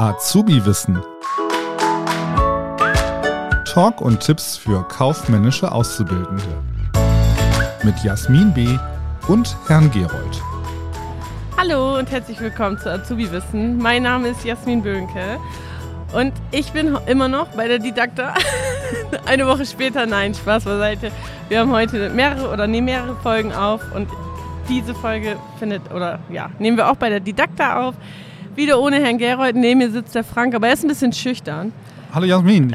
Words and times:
Azubi-Wissen. 0.00 0.98
Talk 3.70 4.00
und 4.00 4.20
Tipps 4.20 4.56
für 4.56 4.82
kaufmännische 4.88 5.70
Auszubildende. 5.70 6.42
Mit 7.82 8.02
Jasmin 8.02 8.54
B. 8.54 8.78
und 9.28 9.54
Herrn 9.66 9.90
Gerold. 9.90 10.42
Hallo 11.58 11.98
und 11.98 12.10
herzlich 12.10 12.40
willkommen 12.40 12.78
zu 12.78 12.90
Azubi-Wissen. 12.90 13.76
Mein 13.76 14.04
Name 14.04 14.28
ist 14.28 14.42
Jasmin 14.42 14.82
Böhnke 14.82 15.38
und 16.14 16.32
ich 16.50 16.72
bin 16.72 16.96
immer 17.06 17.28
noch 17.28 17.48
bei 17.48 17.68
der 17.68 17.78
Didakta. 17.78 18.32
Eine 19.26 19.46
Woche 19.46 19.66
später, 19.66 20.06
nein, 20.06 20.34
Spaß 20.34 20.64
beiseite. 20.64 21.12
Wir 21.50 21.60
haben 21.60 21.72
heute 21.72 22.08
mehrere 22.08 22.50
oder 22.50 22.66
nehmen 22.66 22.86
mehrere 22.86 23.16
Folgen 23.16 23.52
auf 23.52 23.82
und 23.94 24.08
diese 24.66 24.94
Folge 24.94 25.36
findet 25.58 25.92
oder 25.92 26.20
ja, 26.30 26.48
nehmen 26.58 26.78
wir 26.78 26.90
auch 26.90 26.96
bei 26.96 27.10
der 27.10 27.20
Didakta 27.20 27.86
auf. 27.86 27.96
Wieder 28.56 28.80
ohne 28.80 29.00
Herrn 29.00 29.18
Gerold. 29.18 29.54
Neben 29.54 29.78
mir 29.78 29.90
sitzt 29.90 30.14
der 30.14 30.24
Frank, 30.24 30.54
aber 30.54 30.68
er 30.68 30.74
ist 30.74 30.84
ein 30.84 30.88
bisschen 30.88 31.12
schüchtern. 31.12 31.72
Hallo 32.12 32.26
Jasmin. 32.26 32.74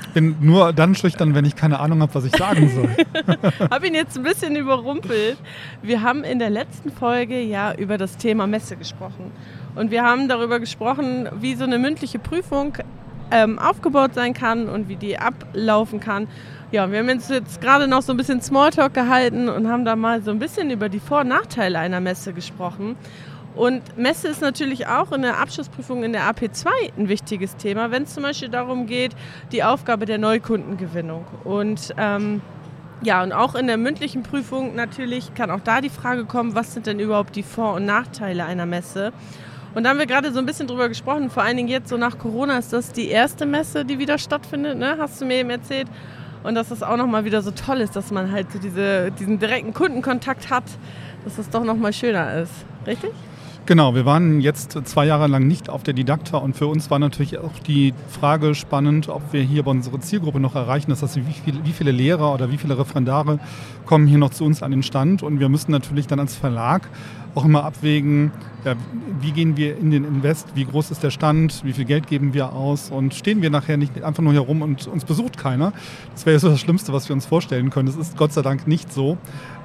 Ich 0.00 0.08
bin 0.12 0.36
nur 0.40 0.74
dann 0.74 0.94
schüchtern, 0.94 1.34
wenn 1.34 1.46
ich 1.46 1.56
keine 1.56 1.80
Ahnung 1.80 2.02
habe, 2.02 2.14
was 2.14 2.24
ich 2.24 2.36
sagen 2.36 2.68
soll. 2.68 3.70
habe 3.70 3.86
ihn 3.86 3.94
jetzt 3.94 4.18
ein 4.18 4.22
bisschen 4.22 4.56
überrumpelt. 4.56 5.38
Wir 5.82 6.02
haben 6.02 6.24
in 6.24 6.38
der 6.38 6.50
letzten 6.50 6.90
Folge 6.90 7.40
ja 7.40 7.72
über 7.72 7.96
das 7.96 8.18
Thema 8.18 8.46
Messe 8.46 8.76
gesprochen. 8.76 9.32
Und 9.74 9.90
wir 9.90 10.02
haben 10.02 10.28
darüber 10.28 10.60
gesprochen, 10.60 11.28
wie 11.40 11.54
so 11.54 11.64
eine 11.64 11.78
mündliche 11.78 12.18
Prüfung 12.18 12.74
ähm, 13.30 13.58
aufgebaut 13.58 14.12
sein 14.14 14.34
kann 14.34 14.68
und 14.68 14.88
wie 14.88 14.96
die 14.96 15.18
ablaufen 15.18 16.00
kann. 16.00 16.28
Ja, 16.70 16.90
wir 16.92 16.98
haben 16.98 17.08
uns 17.08 17.28
jetzt 17.28 17.62
gerade 17.62 17.88
noch 17.88 18.02
so 18.02 18.12
ein 18.12 18.18
bisschen 18.18 18.42
Smalltalk 18.42 18.92
gehalten 18.92 19.48
und 19.48 19.68
haben 19.68 19.86
da 19.86 19.96
mal 19.96 20.22
so 20.22 20.30
ein 20.30 20.38
bisschen 20.38 20.70
über 20.70 20.90
die 20.90 21.00
Vor- 21.00 21.20
und 21.20 21.28
Nachteile 21.28 21.78
einer 21.78 22.00
Messe 22.00 22.34
gesprochen. 22.34 22.96
Und 23.58 23.98
Messe 23.98 24.28
ist 24.28 24.40
natürlich 24.40 24.86
auch 24.86 25.10
in 25.10 25.22
der 25.22 25.40
Abschlussprüfung 25.40 26.04
in 26.04 26.12
der 26.12 26.32
AP2 26.32 26.68
ein 26.96 27.08
wichtiges 27.08 27.56
Thema, 27.56 27.90
wenn 27.90 28.04
es 28.04 28.14
zum 28.14 28.22
Beispiel 28.22 28.50
darum 28.50 28.86
geht, 28.86 29.16
die 29.50 29.64
Aufgabe 29.64 30.06
der 30.06 30.18
Neukundengewinnung. 30.18 31.26
Und 31.42 31.92
ähm, 31.98 32.40
ja, 33.02 33.20
und 33.20 33.32
auch 33.32 33.56
in 33.56 33.66
der 33.66 33.76
mündlichen 33.76 34.22
Prüfung 34.22 34.76
natürlich 34.76 35.34
kann 35.34 35.50
auch 35.50 35.58
da 35.58 35.80
die 35.80 35.88
Frage 35.88 36.24
kommen, 36.24 36.54
was 36.54 36.72
sind 36.72 36.86
denn 36.86 37.00
überhaupt 37.00 37.34
die 37.34 37.42
Vor- 37.42 37.74
und 37.74 37.84
Nachteile 37.84 38.44
einer 38.44 38.64
Messe? 38.64 39.12
Und 39.74 39.82
da 39.82 39.90
haben 39.90 39.98
wir 39.98 40.06
gerade 40.06 40.32
so 40.32 40.38
ein 40.38 40.46
bisschen 40.46 40.68
drüber 40.68 40.88
gesprochen, 40.88 41.28
vor 41.28 41.42
allen 41.42 41.56
Dingen 41.56 41.68
jetzt 41.68 41.88
so 41.88 41.96
nach 41.96 42.16
Corona 42.16 42.58
ist 42.58 42.72
das 42.72 42.92
die 42.92 43.08
erste 43.08 43.44
Messe, 43.44 43.84
die 43.84 43.98
wieder 43.98 44.18
stattfindet, 44.18 44.78
ne? 44.78 44.98
hast 45.00 45.20
du 45.20 45.26
mir 45.26 45.34
eben 45.34 45.50
erzählt. 45.50 45.88
Und 46.44 46.54
dass 46.54 46.68
das 46.68 46.84
auch 46.84 46.96
nochmal 46.96 47.24
wieder 47.24 47.42
so 47.42 47.50
toll 47.50 47.80
ist, 47.80 47.96
dass 47.96 48.12
man 48.12 48.30
halt 48.30 48.52
so 48.52 48.60
diese, 48.60 49.10
diesen 49.10 49.40
direkten 49.40 49.74
Kundenkontakt 49.74 50.48
hat, 50.48 50.62
dass 51.24 51.34
das 51.34 51.50
doch 51.50 51.64
nochmal 51.64 51.92
schöner 51.92 52.42
ist. 52.42 52.52
Richtig? 52.86 53.10
Genau, 53.68 53.94
wir 53.94 54.06
waren 54.06 54.40
jetzt 54.40 54.78
zwei 54.86 55.04
Jahre 55.04 55.26
lang 55.26 55.46
nicht 55.46 55.68
auf 55.68 55.82
der 55.82 55.92
Didakta 55.92 56.38
und 56.38 56.56
für 56.56 56.66
uns 56.66 56.90
war 56.90 56.98
natürlich 56.98 57.36
auch 57.36 57.58
die 57.66 57.92
Frage 58.08 58.54
spannend, 58.54 59.10
ob 59.10 59.34
wir 59.34 59.42
hier 59.42 59.62
bei 59.62 59.70
unserer 59.72 60.00
Zielgruppe 60.00 60.40
noch 60.40 60.54
erreichen. 60.54 60.88
Das 60.88 61.02
heißt, 61.02 61.16
wie, 61.16 61.34
viel, 61.34 61.62
wie 61.66 61.72
viele 61.72 61.90
Lehrer 61.90 62.32
oder 62.32 62.50
wie 62.50 62.56
viele 62.56 62.78
Referendare 62.78 63.38
kommen 63.84 64.06
hier 64.06 64.16
noch 64.16 64.30
zu 64.30 64.46
uns 64.46 64.62
an 64.62 64.70
den 64.70 64.82
Stand 64.82 65.22
und 65.22 65.38
wir 65.38 65.50
müssen 65.50 65.70
natürlich 65.70 66.06
dann 66.06 66.18
als 66.18 66.34
Verlag 66.34 66.88
auch 67.38 67.44
immer 67.44 67.64
abwägen, 67.64 68.32
ja, 68.64 68.74
wie 69.20 69.30
gehen 69.30 69.56
wir 69.56 69.78
in 69.78 69.92
den 69.92 70.04
Invest, 70.04 70.48
wie 70.56 70.64
groß 70.64 70.90
ist 70.90 71.04
der 71.04 71.10
Stand, 71.10 71.64
wie 71.64 71.72
viel 71.72 71.84
Geld 71.84 72.08
geben 72.08 72.34
wir 72.34 72.52
aus 72.52 72.90
und 72.90 73.14
stehen 73.14 73.42
wir 73.42 73.50
nachher 73.50 73.76
nicht 73.76 74.02
einfach 74.02 74.22
nur 74.22 74.32
hier 74.32 74.40
rum 74.40 74.60
und 74.60 74.88
uns 74.88 75.04
besucht 75.04 75.38
keiner. 75.38 75.72
Das 76.12 76.26
wäre 76.26 76.34
ja 76.34 76.40
so 76.40 76.48
das 76.48 76.58
Schlimmste, 76.58 76.92
was 76.92 77.08
wir 77.08 77.14
uns 77.14 77.26
vorstellen 77.26 77.70
können. 77.70 77.86
Das 77.86 77.94
ist 77.94 78.16
Gott 78.16 78.32
sei 78.32 78.42
Dank 78.42 78.66
nicht 78.66 78.92
so. 78.92 79.16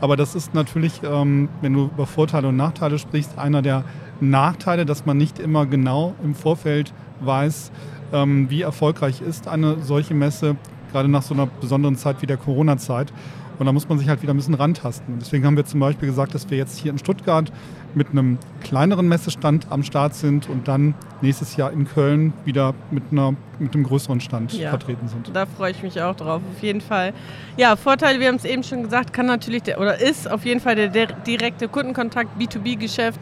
Aber 0.02 0.15
das 0.15 0.35
ist 0.35 0.53
natürlich, 0.53 1.02
ähm, 1.03 1.49
wenn 1.61 1.73
du 1.73 1.85
über 1.85 2.05
Vorteile 2.05 2.49
und 2.49 2.57
Nachteile 2.57 2.99
sprichst, 2.99 3.39
einer 3.39 3.63
der 3.63 3.83
Nachteile, 4.19 4.85
dass 4.85 5.08
man 5.08 5.17
nicht 5.17 5.39
immer 5.39 5.65
genau 5.65 6.13
im 6.23 6.35
Vorfeld 6.35 6.93
weiß, 7.21 7.71
ähm, 8.13 8.49
wie 8.52 8.61
erfolgreich 8.61 9.21
ist 9.21 9.47
eine 9.47 9.81
solche 9.81 10.13
Messe, 10.13 10.58
gerade 10.91 11.09
nach 11.09 11.23
so 11.23 11.33
einer 11.33 11.48
besonderen 11.48 11.95
Zeit 11.95 12.21
wie 12.21 12.27
der 12.27 12.37
Corona-Zeit. 12.37 13.11
Und 13.59 13.65
da 13.65 13.71
muss 13.71 13.87
man 13.87 13.99
sich 13.99 14.09
halt 14.09 14.21
wieder 14.21 14.33
ein 14.33 14.37
bisschen 14.37 14.53
rantasten. 14.53 15.14
Und 15.14 15.21
deswegen 15.21 15.45
haben 15.45 15.58
wir 15.58 15.65
zum 15.65 15.80
Beispiel 15.80 16.08
gesagt, 16.08 16.33
dass 16.33 16.49
wir 16.49 16.58
jetzt 16.58 16.80
hier 16.80 16.91
in 16.91 16.97
Stuttgart 16.97 17.52
mit 17.95 18.09
einem 18.09 18.37
kleineren 18.64 19.08
Messestand 19.08 19.67
am 19.69 19.83
Start 19.83 20.15
sind 20.15 20.49
und 20.49 20.67
dann 20.67 20.95
nächstes 21.21 21.55
Jahr 21.55 21.71
in 21.71 21.87
Köln 21.87 22.33
wieder 22.45 22.73
mit, 22.92 23.03
einer, 23.11 23.36
mit 23.59 23.73
einem 23.73 23.83
größeren 23.83 24.19
Stand 24.19 24.53
ja, 24.53 24.69
vertreten 24.69 25.08
sind. 25.08 25.30
Da 25.33 25.45
freue 25.45 25.71
ich 25.71 25.83
mich 25.83 26.02
auch 26.02 26.15
drauf, 26.15 26.42
auf 26.52 26.63
jeden 26.63 26.81
Fall. 26.81 27.13
Ja, 27.58 27.75
Vorteil, 27.75 28.19
wir 28.19 28.27
haben 28.27 28.36
es 28.36 28.45
eben 28.45 28.63
schon 28.63 28.83
gesagt, 28.83 29.13
kann 29.13 29.27
natürlich 29.27 29.63
der, 29.63 29.80
oder 29.80 30.02
ist 30.02 30.30
auf 30.30 30.45
jeden 30.45 30.59
Fall 30.59 30.75
der, 30.75 30.87
der 30.87 31.08
direkte 31.08 31.67
Kundenkontakt, 31.67 32.30
B2B-Geschäft. 32.39 33.19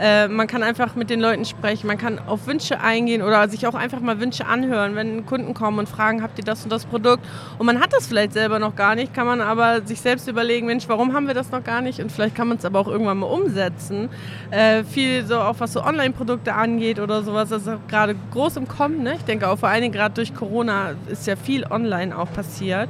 Äh, 0.00 0.28
man 0.28 0.46
kann 0.46 0.62
einfach 0.62 0.94
mit 0.96 1.10
den 1.10 1.20
Leuten 1.20 1.44
sprechen, 1.44 1.86
man 1.86 1.98
kann 1.98 2.18
auf 2.26 2.46
Wünsche 2.46 2.80
eingehen 2.80 3.20
oder 3.20 3.46
sich 3.50 3.66
auch 3.66 3.74
einfach 3.74 4.00
mal 4.00 4.18
Wünsche 4.18 4.46
anhören, 4.46 4.94
wenn 4.94 5.26
Kunden 5.26 5.52
kommen 5.52 5.78
und 5.78 5.90
fragen, 5.90 6.22
habt 6.22 6.38
ihr 6.38 6.44
das 6.44 6.64
und 6.64 6.72
das 6.72 6.86
Produkt? 6.86 7.22
Und 7.58 7.66
man 7.66 7.80
hat 7.80 7.92
das 7.92 8.06
vielleicht 8.06 8.32
selber 8.32 8.58
noch 8.58 8.74
gar 8.74 8.94
nicht, 8.94 9.12
kann 9.12 9.26
man 9.26 9.42
aber 9.42 9.82
sich 9.82 10.00
selbst 10.00 10.26
überlegen, 10.26 10.66
Mensch, 10.66 10.88
warum 10.88 11.12
haben 11.12 11.26
wir 11.26 11.34
das 11.34 11.50
noch 11.52 11.62
gar 11.62 11.82
nicht? 11.82 12.00
Und 12.00 12.10
vielleicht 12.10 12.34
kann 12.34 12.48
man 12.48 12.56
es 12.56 12.64
aber 12.64 12.78
auch 12.78 12.88
irgendwann 12.88 13.18
mal 13.18 13.26
umsetzen. 13.26 14.08
Äh, 14.50 14.84
viel 14.84 15.26
so 15.26 15.38
auch 15.38 15.56
was 15.58 15.74
so 15.74 15.84
Online-Produkte 15.84 16.54
angeht 16.54 16.98
oder 16.98 17.22
sowas, 17.22 17.50
das 17.50 17.66
ist 17.66 17.88
gerade 17.88 18.16
groß 18.30 18.56
im 18.56 18.66
Kommen. 18.66 19.02
Ne? 19.02 19.16
Ich 19.16 19.24
denke 19.24 19.48
auch 19.48 19.58
vor 19.58 19.68
allen 19.68 19.82
Dingen 19.82 19.94
gerade 19.94 20.14
durch 20.14 20.34
Corona 20.34 20.92
ist 21.08 21.26
ja 21.26 21.36
viel 21.36 21.66
online 21.66 22.16
auch 22.16 22.32
passiert. 22.32 22.88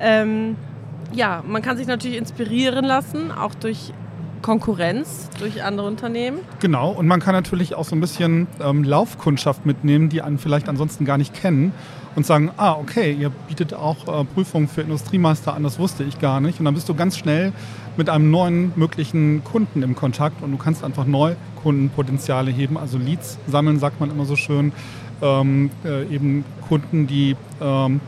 Ähm, 0.00 0.56
ja, 1.12 1.44
man 1.46 1.62
kann 1.62 1.76
sich 1.76 1.86
natürlich 1.86 2.16
inspirieren 2.16 2.84
lassen, 2.84 3.30
auch 3.30 3.54
durch 3.54 3.92
Konkurrenz 4.42 5.28
durch 5.38 5.62
andere 5.62 5.86
Unternehmen. 5.86 6.38
Genau, 6.60 6.90
und 6.90 7.06
man 7.06 7.20
kann 7.20 7.34
natürlich 7.34 7.74
auch 7.74 7.84
so 7.84 7.94
ein 7.94 8.00
bisschen 8.00 8.46
ähm, 8.60 8.84
Laufkundschaft 8.84 9.66
mitnehmen, 9.66 10.08
die 10.08 10.22
einen 10.22 10.38
vielleicht 10.38 10.68
ansonsten 10.68 11.04
gar 11.04 11.18
nicht 11.18 11.34
kennen 11.34 11.72
und 12.16 12.26
sagen, 12.26 12.50
ah, 12.56 12.72
okay, 12.72 13.12
ihr 13.12 13.30
bietet 13.48 13.74
auch 13.74 14.08
äh, 14.08 14.24
Prüfungen 14.24 14.68
für 14.68 14.82
Industriemeister 14.82 15.54
an, 15.54 15.62
das 15.62 15.78
wusste 15.78 16.04
ich 16.04 16.18
gar 16.18 16.40
nicht. 16.40 16.58
Und 16.58 16.64
dann 16.64 16.74
bist 16.74 16.88
du 16.88 16.94
ganz 16.94 17.16
schnell 17.16 17.52
mit 17.96 18.08
einem 18.08 18.30
neuen 18.30 18.72
möglichen 18.76 19.44
Kunden 19.44 19.82
im 19.82 19.94
Kontakt 19.94 20.42
und 20.42 20.50
du 20.50 20.56
kannst 20.56 20.84
einfach 20.84 21.06
Neukundenpotenziale 21.06 22.50
heben, 22.50 22.78
also 22.78 22.98
Leads 22.98 23.38
sammeln, 23.46 23.78
sagt 23.78 24.00
man 24.00 24.10
immer 24.10 24.24
so 24.24 24.36
schön. 24.36 24.72
Ähm, 25.22 25.70
äh, 25.84 26.06
eben 26.06 26.44
Kunden, 26.66 27.06
die 27.06 27.36
ähm, 27.60 28.00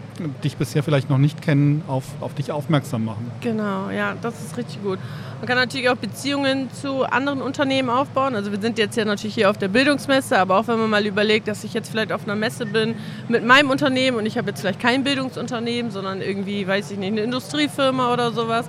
dich 0.43 0.57
bisher 0.57 0.83
vielleicht 0.83 1.11
noch 1.11 1.19
nicht 1.19 1.43
kennen, 1.43 1.83
auf, 1.89 2.05
auf 2.21 2.35
dich 2.35 2.53
aufmerksam 2.53 3.05
machen. 3.05 3.31
Genau, 3.41 3.91
ja, 3.91 4.15
das 4.21 4.41
ist 4.45 4.57
richtig 4.57 4.83
gut. 4.83 4.99
Man 5.39 5.49
kann 5.49 5.57
natürlich 5.57 5.89
auch 5.89 5.97
Beziehungen 5.97 6.71
zu 6.73 7.03
anderen 7.05 7.43
Unternehmen 7.43 7.91
aufbauen. 7.91 8.37
Also 8.37 8.53
wir 8.53 8.61
sind 8.61 8.79
jetzt 8.79 8.97
ja 8.97 9.05
natürlich 9.05 9.35
hier 9.35 9.51
auf 9.51 9.59
der 9.59 9.69
Bildungsmesse, 9.69 10.39
aber 10.39 10.59
auch 10.59 10.69
wenn 10.69 10.79
man 10.79 10.89
mal 10.89 11.05
überlegt, 11.05 11.49
dass 11.49 11.65
ich 11.65 11.75
jetzt 11.75 11.91
vielleicht 11.91 12.13
auf 12.13 12.25
einer 12.25 12.37
Messe 12.37 12.65
bin 12.65 12.95
mit 13.29 13.45
meinem 13.45 13.71
Unternehmen 13.71 14.19
und 14.19 14.27
ich 14.27 14.39
habe 14.39 14.51
jetzt 14.51 14.61
vielleicht 14.61 14.79
kein 14.79 15.03
Bildungsunternehmen, 15.03 15.91
sondern 15.91 16.21
irgendwie, 16.21 16.67
weiß 16.67 16.93
ich 16.93 16.99
nicht, 16.99 17.13
eine 17.13 17.23
Industriefirma 17.23 18.13
oder 18.13 18.33
sowas 18.33 18.67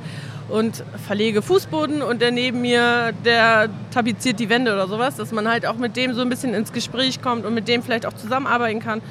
und 0.50 0.84
verlege 1.06 1.42
Fußboden 1.42 2.02
und 2.02 2.22
der 2.22 2.32
neben 2.32 2.62
mir, 2.62 3.14
der 3.26 3.70
tapeziert 3.92 4.40
die 4.40 4.50
Wände 4.50 4.74
oder 4.74 4.88
sowas, 4.88 5.16
dass 5.16 5.32
man 5.32 5.48
halt 5.48 5.66
auch 5.66 5.78
mit 5.78 5.96
dem 5.96 6.14
so 6.14 6.22
ein 6.22 6.30
bisschen 6.30 6.54
ins 6.54 6.72
Gespräch 6.72 7.22
kommt 7.22 7.46
und 7.46 7.54
mit 7.54 7.68
dem 7.68 7.82
vielleicht 7.82 8.06
auch 8.06 8.14
zusammenarbeiten 8.14 8.80
kann. 8.80 9.02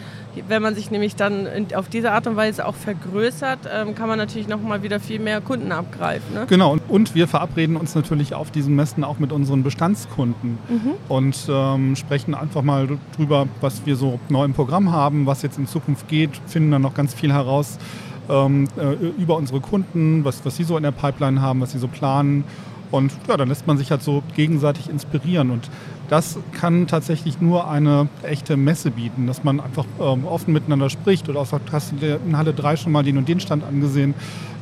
Wenn 0.48 0.62
man 0.62 0.75
sich 0.75 0.91
nämlich 0.91 1.15
dann 1.15 1.47
auf 1.75 1.88
diese 1.88 2.12
Art 2.12 2.26
und 2.26 2.37
Weise 2.37 2.65
auch 2.66 2.75
vergrößert, 2.75 3.60
ähm, 3.70 3.94
kann 3.94 4.09
man 4.09 4.16
natürlich 4.16 4.48
noch 4.48 4.62
mal 4.62 4.82
wieder 4.82 4.98
viel 4.98 5.19
mehr 5.19 5.43
Kunden 5.43 5.72
abgreifen. 5.72 6.34
Ne? 6.34 6.47
Genau, 6.48 6.78
und 6.88 7.15
wir 7.15 7.28
verabreden 7.28 7.76
uns 7.76 7.94
natürlich 7.94 8.34
auf 8.34 8.50
diesen 8.50 8.75
Messen 8.75 9.04
auch 9.04 9.19
mit 9.19 9.31
unseren 9.31 9.62
Bestandskunden 9.62 10.59
mhm. 10.69 10.93
und 11.09 11.37
ähm, 11.50 11.97
sprechen 11.97 12.34
einfach 12.34 12.62
mal 12.62 12.88
drüber, 13.14 13.47
was 13.60 13.84
wir 13.84 13.97
so 13.97 14.20
neu 14.31 14.44
im 14.44 14.54
Programm 14.54 14.91
haben, 14.91 15.26
was 15.26 15.43
jetzt 15.43 15.59
in 15.59 15.66
Zukunft 15.66 16.09
geht, 16.09 16.31
finden 16.47 16.70
dann 16.70 16.82
noch 16.82 16.94
ganz 16.94 17.12
viel 17.12 17.32
heraus 17.32 17.78
ähm, 18.28 18.69
äh, 18.77 18.93
über 19.21 19.37
unsere 19.37 19.60
Kunden, 19.60 20.25
was, 20.25 20.44
was 20.44 20.56
sie 20.56 20.65
so 20.65 20.77
in 20.77 20.83
der 20.83 20.93
Pipeline 20.93 21.41
haben, 21.41 21.60
was 21.60 21.72
sie 21.72 21.78
so 21.78 21.88
planen. 21.88 22.44
Und 22.91 23.10
ja, 23.27 23.38
dann 23.38 23.49
lässt 23.49 23.66
man 23.66 23.78
sich 23.78 23.91
halt 23.91 24.03
so 24.03 24.22
gegenseitig 24.37 24.91
inspirieren. 24.91 25.50
Und 25.50 25.71
das 26.10 26.38
kann 26.52 26.87
tatsächlich 26.87 27.41
nur 27.41 27.69
eine 27.69 28.08
echte 28.23 28.58
Messe 28.58 28.91
bieten, 28.91 29.26
dass 29.26 29.44
man 29.44 29.61
einfach 29.61 29.87
ähm, 29.99 30.26
offen 30.26 30.52
miteinander 30.52 30.91
spricht 30.91 31.29
oder 31.29 31.41
auch 31.41 31.46
sagt, 31.46 31.73
hast 31.73 31.94
du 31.99 32.20
in 32.25 32.37
Halle 32.37 32.52
3 32.52 32.76
schon 32.76 32.93
mal 32.93 33.02
den 33.02 33.17
und 33.17 33.29
den 33.29 33.41
Stand 33.41 33.64
angesehen? 33.64 34.14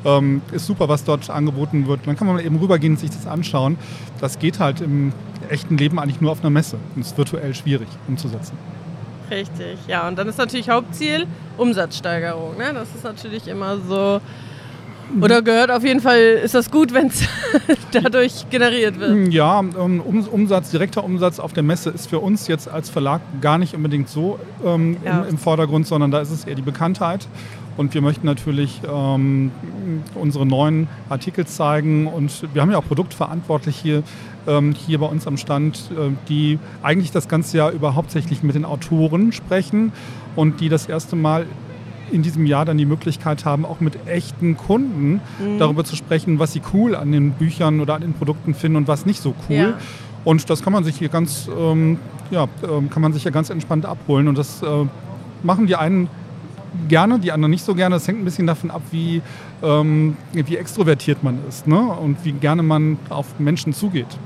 Ähm, 0.04 0.42
ist 0.52 0.66
super, 0.66 0.88
was 0.88 1.02
dort 1.02 1.28
angeboten 1.28 1.88
wird. 1.88 2.06
Dann 2.06 2.16
kann 2.16 2.28
man 2.28 2.38
eben 2.38 2.56
rübergehen 2.56 2.92
und 2.94 3.00
sich 3.00 3.10
das 3.10 3.26
anschauen. 3.26 3.76
Das 4.20 4.38
geht 4.38 4.60
halt 4.60 4.80
im 4.80 5.12
echten 5.48 5.76
Leben 5.76 5.98
eigentlich 5.98 6.20
nur 6.20 6.30
auf 6.30 6.40
einer 6.40 6.50
Messe 6.50 6.78
und 6.94 7.02
ist 7.02 7.18
virtuell 7.18 7.52
schwierig 7.54 7.88
umzusetzen. 8.06 8.56
Richtig, 9.30 9.78
ja. 9.86 10.08
Und 10.08 10.18
dann 10.18 10.28
ist 10.28 10.38
natürlich 10.38 10.68
Hauptziel 10.68 11.26
Umsatzsteigerung. 11.56 12.56
Ne? 12.56 12.72
Das 12.74 12.88
ist 12.94 13.04
natürlich 13.04 13.46
immer 13.46 13.78
so 13.78 14.20
oder 15.20 15.42
gehört 15.42 15.70
auf 15.70 15.84
jeden 15.84 16.00
Fall, 16.00 16.18
ist 16.18 16.54
das 16.54 16.70
gut, 16.70 16.94
wenn 16.94 17.08
es 17.08 17.24
dadurch 17.92 18.48
generiert 18.48 18.98
wird? 19.00 19.32
Ja, 19.32 19.58
um, 19.58 20.00
Umsatz, 20.00 20.70
direkter 20.70 21.02
Umsatz 21.02 21.38
auf 21.40 21.52
der 21.52 21.62
Messe 21.62 21.90
ist 21.90 22.08
für 22.08 22.20
uns 22.20 22.46
jetzt 22.46 22.68
als 22.68 22.90
Verlag 22.90 23.20
gar 23.40 23.58
nicht 23.58 23.74
unbedingt 23.74 24.08
so 24.08 24.38
ähm, 24.64 24.98
ja. 25.04 25.22
im, 25.22 25.30
im, 25.30 25.38
Vordergrund, 25.38 25.86
sondern 25.86 26.10
da 26.10 26.20
ist 26.20 26.30
es 26.30 26.44
eher 26.44 26.54
die 26.54 26.62
Bekanntheit. 26.62 27.26
Und 27.80 27.94
wir 27.94 28.02
möchten 28.02 28.26
natürlich 28.26 28.82
ähm, 28.86 29.52
unsere 30.14 30.44
neuen 30.44 30.86
Artikel 31.08 31.46
zeigen. 31.46 32.08
Und 32.08 32.46
wir 32.52 32.60
haben 32.60 32.70
ja 32.70 32.76
auch 32.76 32.84
Produktverantwortliche 32.84 33.80
hier, 33.80 34.02
ähm, 34.46 34.74
hier 34.74 34.98
bei 34.98 35.06
uns 35.06 35.26
am 35.26 35.38
Stand, 35.38 35.90
äh, 35.92 36.10
die 36.28 36.58
eigentlich 36.82 37.10
das 37.10 37.26
ganze 37.26 37.56
Jahr 37.56 37.70
über 37.70 37.94
hauptsächlich 37.94 38.42
mit 38.42 38.54
den 38.54 38.66
Autoren 38.66 39.32
sprechen 39.32 39.92
und 40.36 40.60
die 40.60 40.68
das 40.68 40.90
erste 40.90 41.16
Mal 41.16 41.46
in 42.12 42.20
diesem 42.20 42.44
Jahr 42.44 42.66
dann 42.66 42.76
die 42.76 42.84
Möglichkeit 42.84 43.46
haben, 43.46 43.64
auch 43.64 43.80
mit 43.80 44.06
echten 44.06 44.58
Kunden 44.58 45.22
mhm. 45.38 45.58
darüber 45.58 45.82
zu 45.82 45.96
sprechen, 45.96 46.38
was 46.38 46.52
sie 46.52 46.60
cool 46.74 46.94
an 46.94 47.12
den 47.12 47.30
Büchern 47.30 47.80
oder 47.80 47.94
an 47.94 48.02
den 48.02 48.12
Produkten 48.12 48.52
finden 48.52 48.76
und 48.76 48.88
was 48.88 49.06
nicht 49.06 49.22
so 49.22 49.34
cool. 49.48 49.56
Ja. 49.56 49.78
Und 50.26 50.50
das 50.50 50.62
kann 50.62 50.74
man 50.74 50.84
sich 50.84 50.98
hier 50.98 51.08
ganz, 51.08 51.48
ähm, 51.58 51.96
ja, 52.30 52.46
ähm, 52.62 52.90
kann 52.90 53.00
man 53.00 53.14
sich 53.14 53.24
ja 53.24 53.30
ganz 53.30 53.48
entspannt 53.48 53.86
abholen. 53.86 54.28
Und 54.28 54.36
das 54.36 54.62
äh, 54.62 54.66
machen 55.42 55.66
die 55.66 55.76
einen 55.76 56.10
gerne, 56.88 57.18
die 57.18 57.32
anderen 57.32 57.50
nicht 57.50 57.64
so 57.64 57.74
gerne. 57.74 57.96
Das 57.96 58.06
hängt 58.06 58.20
ein 58.20 58.24
bisschen 58.24 58.46
davon 58.46 58.70
ab, 58.70 58.82
wie, 58.90 59.22
ähm, 59.62 60.16
wie 60.32 60.56
extrovertiert 60.56 61.22
man 61.22 61.38
ist 61.48 61.66
ne? 61.66 61.80
und 61.80 62.24
wie 62.24 62.32
gerne 62.32 62.62
man 62.62 62.98
auf 63.08 63.38
Menschen 63.38 63.72
zugeht. 63.72 64.18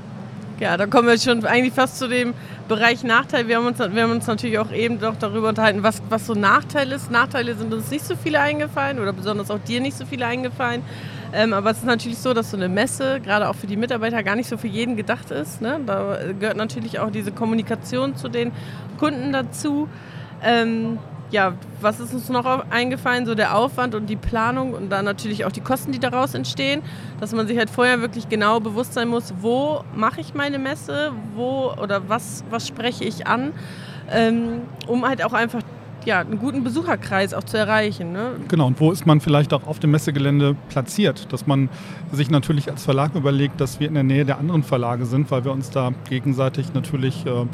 Ja, 0.59 0.77
da 0.77 0.87
kommen 0.87 1.07
wir 1.09 1.19
schon 1.19 1.45
eigentlich 1.45 1.73
fast 1.73 1.99
zu 1.99 2.07
dem 2.07 2.33
Bereich 2.69 3.03
Nachteil. 3.03 3.49
Wir 3.49 3.57
haben 3.57 3.65
uns, 3.65 3.77
wir 3.77 4.03
haben 4.03 4.11
uns 4.11 4.25
natürlich 4.25 4.57
auch 4.57 4.71
eben 4.71 4.99
doch 4.99 5.17
darüber 5.17 5.49
unterhalten, 5.49 5.83
was, 5.83 6.01
was 6.09 6.25
so 6.25 6.33
Nachteil 6.33 6.93
ist. 6.93 7.11
Nachteile 7.11 7.55
sind 7.55 7.73
uns 7.73 7.91
nicht 7.91 8.05
so 8.05 8.15
viele 8.15 8.39
eingefallen 8.39 8.99
oder 8.99 9.11
besonders 9.11 9.51
auch 9.51 9.59
dir 9.59 9.81
nicht 9.81 9.97
so 9.97 10.05
viele 10.05 10.25
eingefallen. 10.25 10.81
Ähm, 11.33 11.51
aber 11.51 11.71
es 11.71 11.79
ist 11.79 11.85
natürlich 11.85 12.19
so, 12.19 12.33
dass 12.33 12.51
so 12.51 12.57
eine 12.57 12.69
Messe, 12.69 13.19
gerade 13.19 13.49
auch 13.49 13.55
für 13.55 13.67
die 13.67 13.75
Mitarbeiter, 13.75 14.23
gar 14.23 14.37
nicht 14.37 14.47
so 14.47 14.55
für 14.55 14.67
jeden 14.67 14.95
gedacht 14.95 15.29
ist. 15.29 15.61
Ne? 15.61 15.81
Da 15.85 16.19
gehört 16.39 16.55
natürlich 16.55 16.99
auch 16.99 17.11
diese 17.11 17.33
Kommunikation 17.33 18.15
zu 18.15 18.29
den 18.29 18.53
Kunden 18.97 19.33
dazu. 19.33 19.89
Ähm, 20.41 20.99
ja, 21.35 21.53
was 21.81 21.99
ist 21.99 22.13
uns 22.13 22.29
noch 22.29 22.45
eingefallen? 22.69 23.25
So 23.25 23.35
der 23.35 23.57
Aufwand 23.57 23.93
und 23.93 24.07
die 24.09 24.15
Planung 24.15 24.73
und 24.73 24.89
dann 24.89 25.03
natürlich 25.03 25.43
auch 25.43 25.51
die 25.51 25.59
Kosten, 25.59 25.91
die 25.91 25.99
daraus 25.99 26.33
entstehen. 26.33 26.81
Dass 27.19 27.33
man 27.33 27.45
sich 27.45 27.57
halt 27.57 27.69
vorher 27.69 27.99
wirklich 27.99 28.29
genau 28.29 28.61
bewusst 28.61 28.93
sein 28.93 29.09
muss, 29.09 29.33
wo 29.41 29.83
mache 29.93 30.21
ich 30.21 30.33
meine 30.33 30.59
Messe, 30.59 31.11
wo 31.35 31.73
oder 31.73 32.07
was, 32.07 32.45
was 32.49 32.65
spreche 32.65 33.03
ich 33.03 33.27
an, 33.27 33.51
ähm, 34.09 34.61
um 34.87 35.05
halt 35.05 35.25
auch 35.25 35.33
einfach 35.33 35.61
ja, 36.05 36.19
einen 36.19 36.39
guten 36.39 36.63
Besucherkreis 36.63 37.33
auch 37.33 37.43
zu 37.43 37.57
erreichen. 37.57 38.13
Ne? 38.13 38.31
Genau, 38.47 38.67
und 38.67 38.79
wo 38.79 38.91
ist 38.91 39.05
man 39.05 39.19
vielleicht 39.19 39.51
auch 39.53 39.67
auf 39.67 39.79
dem 39.79 39.91
Messegelände 39.91 40.55
platziert? 40.69 41.33
Dass 41.33 41.47
man 41.47 41.67
sich 42.13 42.29
natürlich 42.29 42.69
als 42.69 42.85
Verlag 42.85 43.13
überlegt, 43.15 43.59
dass 43.59 43.79
wir 43.79 43.87
in 43.87 43.95
der 43.95 44.03
Nähe 44.03 44.23
der 44.23 44.37
anderen 44.37 44.63
Verlage 44.63 45.05
sind, 45.05 45.31
weil 45.31 45.43
wir 45.43 45.51
uns 45.51 45.69
da 45.69 45.91
gegenseitig 46.07 46.73
natürlich 46.73 47.25
äh, 47.25 47.45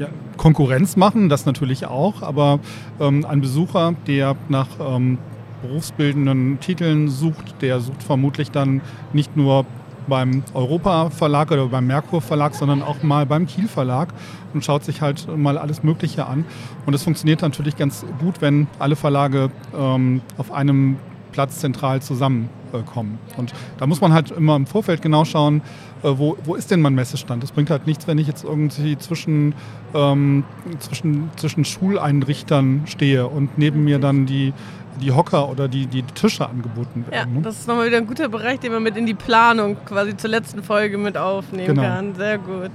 ja, 0.00 0.08
Konkurrenz 0.38 0.96
machen, 0.96 1.28
das 1.28 1.44
natürlich 1.44 1.86
auch, 1.86 2.22
aber 2.22 2.58
ähm, 2.98 3.26
ein 3.26 3.42
Besucher, 3.42 3.94
der 4.06 4.34
nach 4.48 4.68
ähm, 4.80 5.18
berufsbildenden 5.60 6.58
Titeln 6.60 7.08
sucht, 7.08 7.60
der 7.60 7.80
sucht 7.80 8.02
vermutlich 8.02 8.50
dann 8.50 8.80
nicht 9.12 9.36
nur 9.36 9.66
beim 10.08 10.42
Europa 10.54 11.10
Verlag 11.10 11.50
oder 11.50 11.66
beim 11.66 11.86
Merkur 11.86 12.22
Verlag, 12.22 12.54
sondern 12.54 12.82
auch 12.82 13.02
mal 13.02 13.26
beim 13.26 13.46
Kiel 13.46 13.68
Verlag 13.68 14.08
und 14.54 14.64
schaut 14.64 14.84
sich 14.84 15.02
halt 15.02 15.28
mal 15.36 15.58
alles 15.58 15.82
Mögliche 15.82 16.26
an. 16.26 16.46
Und 16.86 16.94
es 16.94 17.02
funktioniert 17.02 17.42
natürlich 17.42 17.76
ganz 17.76 18.06
gut, 18.20 18.40
wenn 18.40 18.68
alle 18.78 18.96
Verlage 18.96 19.50
ähm, 19.78 20.22
auf 20.38 20.50
einem 20.50 20.96
Platz 21.32 21.58
zentral 21.58 22.02
zusammenkommen. 22.02 23.18
Und 23.36 23.52
da 23.78 23.86
muss 23.86 24.00
man 24.00 24.12
halt 24.12 24.30
immer 24.30 24.56
im 24.56 24.66
Vorfeld 24.66 25.02
genau 25.02 25.24
schauen, 25.24 25.62
äh, 26.02 26.08
wo, 26.08 26.36
wo 26.44 26.54
ist 26.54 26.70
denn 26.70 26.80
mein 26.80 26.94
Messestand? 26.94 27.42
Das 27.42 27.52
bringt 27.52 27.70
halt 27.70 27.86
nichts, 27.86 28.06
wenn 28.06 28.18
ich 28.18 28.26
jetzt 28.26 28.44
irgendwie 28.44 28.96
zwischen, 28.98 29.54
ähm, 29.94 30.44
zwischen, 30.78 31.30
zwischen 31.36 31.64
Schuleinrichtern 31.64 32.82
stehe 32.86 33.26
und 33.26 33.58
neben 33.58 33.84
mir 33.84 33.98
dann 33.98 34.26
die, 34.26 34.52
die 35.00 35.12
Hocker 35.12 35.48
oder 35.48 35.68
die, 35.68 35.86
die 35.86 36.02
Tische 36.02 36.48
angeboten 36.48 37.04
werden. 37.08 37.36
Ja, 37.36 37.40
das 37.42 37.60
ist 37.60 37.68
nochmal 37.68 37.86
wieder 37.86 37.98
ein 37.98 38.06
guter 38.06 38.28
Bereich, 38.28 38.60
den 38.60 38.72
man 38.72 38.82
mit 38.82 38.96
in 38.96 39.06
die 39.06 39.14
Planung 39.14 39.76
quasi 39.84 40.16
zur 40.16 40.30
letzten 40.30 40.62
Folge 40.62 40.98
mit 40.98 41.16
aufnehmen 41.16 41.68
genau. 41.68 41.82
kann. 41.82 42.14
Sehr 42.14 42.38
gut. 42.38 42.70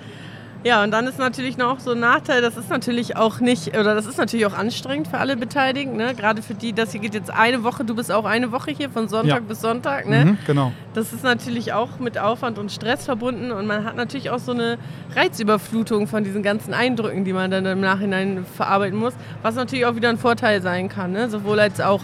Ja, 0.66 0.84
und 0.84 0.90
dann 0.90 1.06
ist 1.06 1.20
natürlich 1.20 1.58
noch 1.58 1.80
so 1.80 1.92
ein 1.92 2.00
Nachteil, 2.00 2.42
das 2.42 2.58
ist 2.58 2.72
natürlich 2.72 3.16
auch 3.16 3.40
nicht, 3.40 3.78
oder 3.78 3.94
das 3.94 4.08
ist 4.08 4.18
natürlich 4.18 4.48
auch 4.48 4.58
anstrengend 4.58 5.08
für 5.08 5.20
alle 5.20 5.38
Beteiligten, 5.38 5.96
ne? 5.96 6.16
gerade 6.16 6.42
für 6.42 6.56
die, 6.56 6.74
das 6.74 6.92
hier 6.92 7.02
geht 7.02 7.14
jetzt 7.14 7.30
eine 7.30 7.64
Woche, 7.64 7.86
du 7.86 7.94
bist 7.94 8.12
auch 8.12 8.26
eine 8.26 8.52
Woche 8.52 8.72
hier, 8.72 8.90
von 8.90 9.08
Sonntag 9.08 9.42
ja. 9.42 9.48
bis 9.48 9.62
Sonntag. 9.62 10.10
Ne? 10.10 10.26
Mhm, 10.26 10.38
genau. 10.48 10.72
Das 10.96 11.14
ist 11.14 11.24
natürlich 11.24 11.74
auch 11.74 12.00
mit 12.00 12.18
Aufwand 12.18 12.58
und 12.58 12.72
Stress 12.72 13.06
verbunden 13.06 13.52
und 13.52 13.68
man 13.68 13.84
hat 13.84 13.96
natürlich 13.96 14.32
auch 14.32 14.40
so 14.40 14.54
eine 14.54 14.80
Reizüberflutung 15.16 16.08
von 16.08 16.24
diesen 16.24 16.42
ganzen 16.42 16.74
Eindrücken, 16.74 17.26
die 17.26 17.34
man 17.34 17.52
dann 17.52 17.68
im 17.68 17.82
Nachhinein 17.82 18.44
verarbeiten 18.58 18.98
muss, 18.98 19.14
was 19.44 19.54
natürlich 19.54 19.86
auch 19.86 19.96
wieder 19.96 20.10
ein 20.10 20.18
Vorteil 20.18 20.64
sein 20.64 20.90
kann, 20.90 21.12
ne? 21.12 21.30
sowohl 21.30 21.60
als 21.60 21.80
auch 21.80 22.02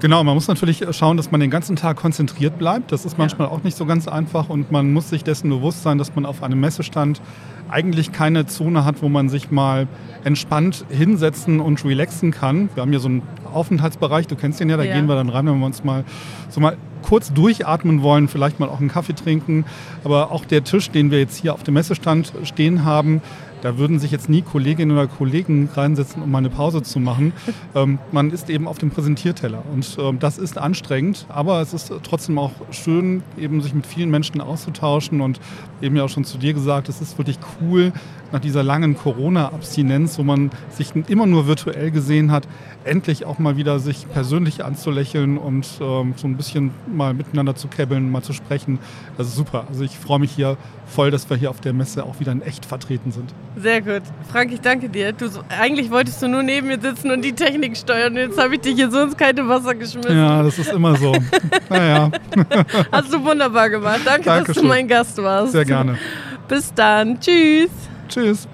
Genau, 0.00 0.22
man 0.22 0.34
muss 0.34 0.46
natürlich 0.46 0.84
schauen, 0.90 1.16
dass 1.16 1.30
man 1.30 1.40
den 1.40 1.50
ganzen 1.50 1.74
Tag 1.74 1.96
konzentriert 1.96 2.58
bleibt. 2.58 2.92
Das 2.92 3.06
ist 3.06 3.16
manchmal 3.16 3.48
ja. 3.48 3.54
auch 3.54 3.62
nicht 3.62 3.76
so 3.76 3.86
ganz 3.86 4.06
einfach 4.08 4.50
und 4.50 4.70
man 4.70 4.92
muss 4.92 5.08
sich 5.08 5.24
dessen 5.24 5.48
bewusst 5.48 5.82
sein, 5.82 5.96
dass 5.96 6.14
man 6.14 6.26
auf 6.26 6.42
einem 6.42 6.60
Messestand 6.60 7.22
eigentlich 7.68 8.12
keine 8.12 8.46
Zone 8.46 8.84
hat, 8.84 9.02
wo 9.02 9.08
man 9.08 9.28
sich 9.30 9.50
mal 9.50 9.88
entspannt 10.22 10.84
hinsetzen 10.90 11.60
und 11.60 11.82
relaxen 11.84 12.30
kann. 12.30 12.68
Wir 12.74 12.82
haben 12.82 12.90
hier 12.90 13.00
so 13.00 13.08
einen 13.08 13.22
Aufenthaltsbereich, 13.52 14.26
du 14.26 14.36
kennst 14.36 14.60
den 14.60 14.68
ja, 14.68 14.76
da 14.76 14.82
ja. 14.82 14.94
gehen 14.94 15.06
wir 15.06 15.14
dann 15.14 15.30
rein, 15.30 15.46
wenn 15.46 15.58
wir 15.58 15.66
uns 15.66 15.82
mal 15.82 16.04
so 16.50 16.60
mal 16.60 16.76
kurz 17.02 17.32
durchatmen 17.32 18.02
wollen, 18.02 18.28
vielleicht 18.28 18.60
mal 18.60 18.68
auch 18.68 18.80
einen 18.80 18.90
Kaffee 18.90 19.14
trinken. 19.14 19.64
Aber 20.04 20.30
auch 20.30 20.44
der 20.44 20.64
Tisch, 20.64 20.90
den 20.90 21.10
wir 21.10 21.20
jetzt 21.20 21.36
hier 21.36 21.54
auf 21.54 21.62
dem 21.62 21.74
Messestand 21.74 22.32
stehen 22.42 22.84
haben, 22.84 23.22
da 23.62 23.78
würden 23.78 23.98
sich 23.98 24.10
jetzt 24.10 24.28
nie 24.28 24.42
Kolleginnen 24.42 24.92
oder 24.96 25.06
Kollegen 25.06 25.68
reinsetzen, 25.74 26.22
um 26.22 26.30
mal 26.30 26.38
eine 26.38 26.50
Pause 26.50 26.82
zu 26.82 27.00
machen. 27.00 27.32
ähm, 27.74 27.98
man 28.12 28.30
ist 28.30 28.50
eben 28.50 28.68
auf 28.68 28.78
dem 28.78 28.90
Präsentierteller 28.90 29.62
und 29.72 29.96
ähm, 30.00 30.18
das 30.18 30.38
ist 30.38 30.58
anstrengend, 30.58 31.26
aber 31.28 31.60
es 31.60 31.74
ist 31.74 31.92
trotzdem 32.02 32.38
auch 32.38 32.52
schön, 32.70 33.22
eben 33.38 33.60
sich 33.60 33.74
mit 33.74 33.86
vielen 33.86 34.10
Menschen 34.10 34.40
auszutauschen 34.40 35.20
und 35.20 35.40
eben 35.80 35.96
ja 35.96 36.04
auch 36.04 36.08
schon 36.08 36.24
zu 36.24 36.38
dir 36.38 36.52
gesagt, 36.52 36.88
es 36.88 37.00
ist 37.00 37.18
wirklich 37.18 37.38
cool, 37.60 37.92
nach 38.32 38.40
dieser 38.40 38.62
langen 38.62 38.96
Corona-Abstinenz, 38.96 40.18
wo 40.18 40.22
man 40.22 40.50
sich 40.70 40.92
immer 41.08 41.26
nur 41.26 41.46
virtuell 41.46 41.90
gesehen 41.90 42.32
hat, 42.32 42.48
endlich 42.84 43.24
auch 43.24 43.38
mal 43.38 43.56
wieder 43.56 43.78
sich 43.78 44.06
persönlich 44.12 44.64
anzulächeln 44.64 45.38
und 45.38 45.66
ähm, 45.80 46.14
so 46.16 46.26
ein 46.26 46.36
bisschen 46.36 46.70
mal 46.92 47.14
miteinander 47.14 47.54
zu 47.54 47.68
käbbeln, 47.68 48.10
mal 48.10 48.22
zu 48.22 48.32
sprechen. 48.32 48.78
Das 49.16 49.28
ist 49.28 49.36
super. 49.36 49.66
Also 49.68 49.84
ich 49.84 49.98
freue 49.98 50.18
mich 50.18 50.32
hier 50.32 50.56
voll, 50.86 51.10
dass 51.10 51.28
wir 51.30 51.36
hier 51.36 51.50
auf 51.50 51.60
der 51.60 51.72
Messe 51.72 52.04
auch 52.04 52.20
wieder 52.20 52.32
in 52.32 52.42
echt 52.42 52.64
vertreten 52.66 53.12
sind. 53.12 53.32
Sehr 53.58 53.80
gut. 53.80 54.02
Frank, 54.30 54.52
ich 54.52 54.60
danke 54.60 54.88
dir. 54.88 55.12
Du, 55.12 55.30
eigentlich 55.48 55.90
wolltest 55.90 56.20
du 56.20 56.28
nur 56.28 56.42
neben 56.42 56.66
mir 56.66 56.78
sitzen 56.80 57.10
und 57.10 57.22
die 57.22 57.32
Technik 57.32 57.76
steuern. 57.76 58.14
Jetzt 58.14 58.38
habe 58.38 58.54
ich 58.56 58.60
dich 58.60 58.74
hier 58.74 58.90
so 58.90 59.00
ins 59.00 59.16
kalte 59.16 59.48
Wasser 59.48 59.74
geschmissen. 59.74 60.16
Ja, 60.16 60.42
das 60.42 60.58
ist 60.58 60.72
immer 60.72 60.94
so. 60.96 61.16
naja. 61.70 62.10
Hast 62.92 63.12
du 63.12 63.24
wunderbar 63.24 63.70
gemacht. 63.70 64.00
Danke, 64.04 64.24
Dankeschön. 64.24 64.54
dass 64.54 64.62
du 64.62 64.68
mein 64.68 64.86
Gast 64.86 65.16
warst. 65.22 65.52
Sehr 65.52 65.64
gerne. 65.64 65.96
Bis 66.48 66.72
dann. 66.74 67.18
Tschüss. 67.18 67.70
Tschüss. 68.08 68.46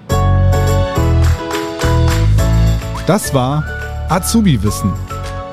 Das 3.05 3.33
war 3.33 3.65
Azubi 4.07 4.63
Wissen, 4.63 4.93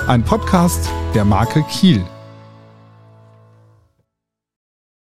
ein 0.06 0.22
Podcast 0.22 0.88
der 1.14 1.24
Marke 1.24 1.64
Kiel. 1.64 2.04